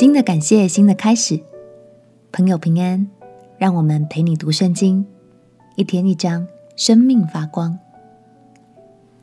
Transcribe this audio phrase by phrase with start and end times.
[0.00, 1.38] 新的感谢，新的开始。
[2.32, 3.06] 朋友平安，
[3.58, 5.04] 让我们陪你读圣经，
[5.76, 7.78] 一天一章，生命发光。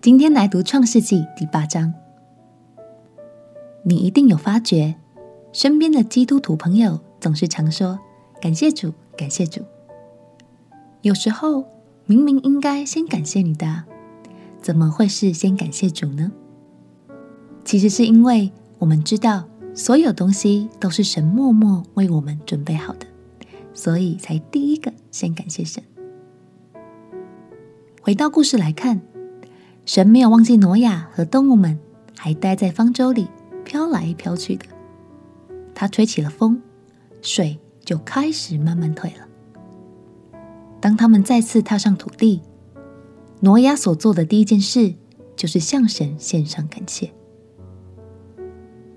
[0.02, 1.96] 今天来读创世纪第八章。
[3.82, 4.94] 你一定有发觉，
[5.52, 7.98] 身边的基督徒朋友总是常说
[8.40, 9.64] ：“感谢主，感谢主。”
[11.02, 11.66] 有时候
[12.06, 13.86] 明明应该先感谢你的，
[14.62, 16.32] 怎么会是先感谢主呢？
[17.66, 19.46] 其实是因为我们知道。
[19.78, 23.06] 所有东西都是神默默为我们准备好的，
[23.76, 25.84] 所以才第一个先感谢神。
[28.02, 29.00] 回到故事来看，
[29.86, 31.78] 神没有忘记挪亚和动物们，
[32.18, 33.28] 还待在方舟里
[33.64, 34.66] 飘来飘去的。
[35.76, 36.60] 他吹起了风，
[37.22, 39.28] 水就开始慢慢退了。
[40.82, 42.42] 当他们再次踏上土地，
[43.42, 44.96] 挪亚所做的第一件事
[45.36, 47.14] 就是向神献上感谢。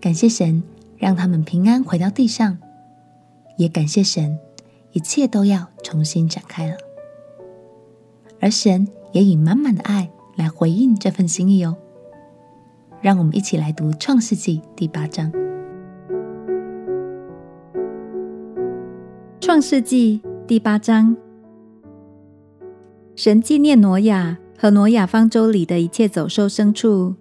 [0.00, 0.62] 感谢神
[0.96, 2.56] 让他们平安回到地上，
[3.59, 4.38] 也感谢神，
[4.92, 6.74] 一切都要重新展开了。
[8.40, 11.76] 而神也以满满的爱来回应这份心意哦。
[13.02, 15.30] 让我们一起来读创世纪第八章。
[19.38, 21.14] 创世纪第八章，
[23.14, 27.16] 神纪念挪亚和挪亚方舟里的一切走兽牲畜，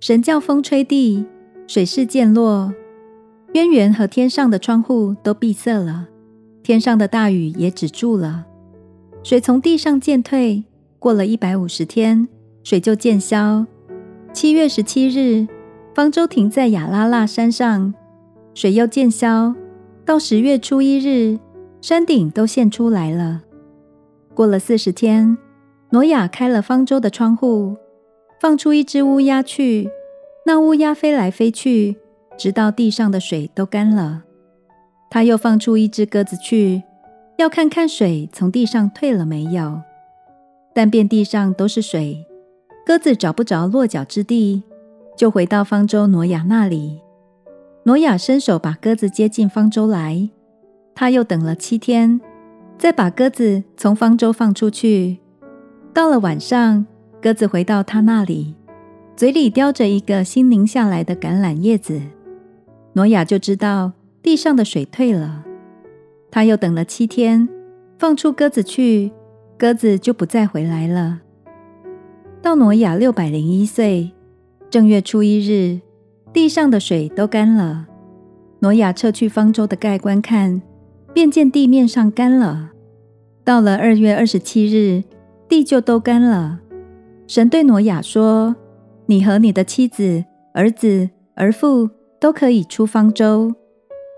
[0.00, 1.24] 神叫风吹地。
[1.68, 2.72] 水势渐落，
[3.52, 6.08] 渊源和天上的窗户都闭塞了，
[6.62, 8.46] 天上的大雨也止住了，
[9.22, 10.64] 水从地上渐退。
[10.98, 12.26] 过了一百五十天，
[12.64, 13.66] 水就渐消。
[14.32, 15.46] 七月十七日，
[15.94, 17.92] 方舟停在亚拉腊山上，
[18.54, 19.54] 水又渐消。
[20.06, 21.38] 到十月初一日，
[21.82, 23.42] 山顶都现出来了。
[24.32, 25.36] 过了四十天，
[25.90, 27.76] 挪亚开了方舟的窗户，
[28.40, 29.90] 放出一只乌鸦去。
[30.48, 31.98] 那乌鸦飞来飞去，
[32.38, 34.22] 直到地上的水都干了。
[35.10, 36.82] 他又放出一只鸽子去，
[37.36, 39.82] 要看看水从地上退了没有。
[40.74, 42.24] 但遍地上都是水，
[42.86, 44.62] 鸽子找不着落脚之地，
[45.14, 47.02] 就回到方舟挪亚那里。
[47.82, 50.30] 挪亚伸手把鸽子接进方舟来。
[50.94, 52.18] 他又等了七天，
[52.78, 55.18] 再把鸽子从方舟放出去。
[55.92, 56.86] 到了晚上，
[57.20, 58.54] 鸽子回到他那里。
[59.18, 62.00] 嘴里叼着一个新拧下来的橄榄叶子，
[62.92, 63.90] 挪亚就知道
[64.22, 65.44] 地上的水退了。
[66.30, 67.48] 他又等了七天，
[67.98, 69.10] 放出鸽子去，
[69.58, 71.22] 鸽子就不再回来了。
[72.40, 74.12] 到挪亚六百零一岁
[74.70, 75.80] 正月初一日，
[76.32, 77.88] 地上的水都干了。
[78.60, 80.62] 挪亚撤去方舟的盖观看，
[81.12, 82.70] 便见地面上干了。
[83.42, 85.02] 到了二月二十七日，
[85.48, 86.60] 地就都干了。
[87.26, 88.54] 神对挪亚说。
[89.10, 91.88] 你和你的妻子、儿子、儿妇
[92.20, 93.54] 都可以出方舟，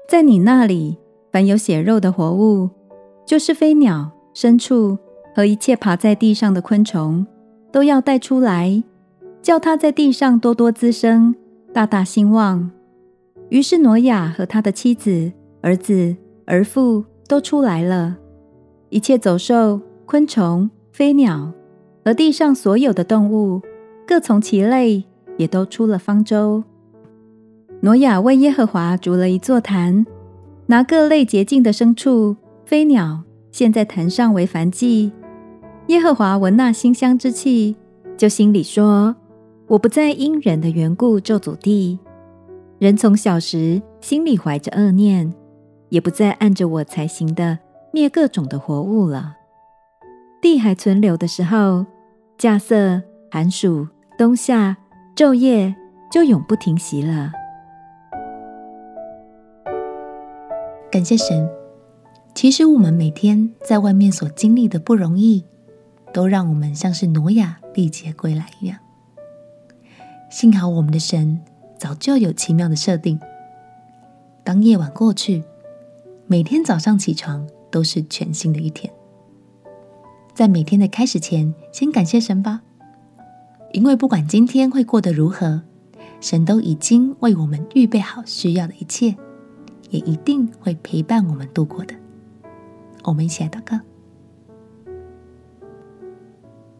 [0.09, 0.99] 在你那里，
[1.31, 2.69] 凡有血肉的活物，
[3.25, 4.99] 就是飞鸟、牲畜
[5.33, 7.25] 和一切爬在地上的昆虫，
[7.71, 8.83] 都要带出来，
[9.41, 11.37] 叫它在地上多多滋生，
[11.73, 12.73] 大大兴旺。
[13.51, 15.31] 于是挪亚和他的妻子、
[15.61, 18.17] 儿子、儿妇都出来了，
[18.89, 21.53] 一切走兽、昆虫、飞鸟
[22.05, 23.63] 和地上所有的动物。
[24.11, 25.05] 各从其类，
[25.37, 26.65] 也都出了方舟。
[27.83, 30.05] 挪亚为耶和华筑了一座坛，
[30.67, 33.23] 拿各类洁净的牲畜、飞鸟
[33.53, 35.13] 献在坛上为燔祭。
[35.87, 37.77] 耶和华闻那馨香之气，
[38.17, 39.15] 就心里说
[39.69, 42.01] ：“我不再因人的缘故咒诅地。
[42.81, 45.33] 人从小时心里怀着恶念，
[45.91, 47.61] 也不再按着我才行的
[47.93, 49.37] 灭各种的活物了。
[50.43, 51.87] 地还存留的时候，
[52.37, 53.01] 稼穡、
[53.31, 53.87] 寒暑。”
[54.21, 54.77] 冬夏
[55.17, 55.75] 昼夜
[56.13, 57.33] 就永不停息了。
[60.93, 61.49] 感谢神，
[62.35, 65.47] 其实我们每天在外面所经历的不容易，
[66.13, 68.77] 都让我们像是挪亚历劫归来一样。
[70.31, 71.41] 幸好我们的神
[71.79, 73.19] 早就有奇妙的设定，
[74.45, 75.43] 当夜晚过去，
[76.27, 78.93] 每天早上起床都是全新的一天。
[80.35, 82.61] 在每天的开始前，先感谢神吧。
[83.73, 85.63] 因为不管今天会过得如何，
[86.21, 89.17] 神都已经为我们预备好需要的一切，
[89.91, 91.95] 也一定会陪伴我们度过的。
[93.05, 93.79] 我们一起来祷告：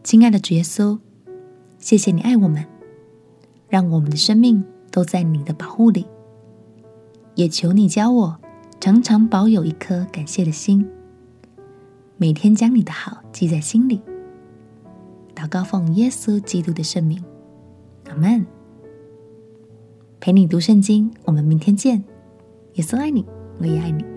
[0.03, 0.99] 亲爱的主耶稣，
[1.79, 2.65] 谢谢你爱我们，
[3.69, 6.05] 让我们的生命都在你的保护里。
[7.35, 8.37] 也求你教我
[8.81, 10.85] 常常保有一颗感谢的心，
[12.17, 14.01] 每天将你的好记在心里。
[15.41, 17.19] 祷告奉耶稣基督的圣名，
[18.07, 18.45] 阿门。
[20.19, 22.03] 陪你读圣经，我们明天见。
[22.73, 23.25] 耶稣爱你，
[23.57, 24.10] 我也爱你。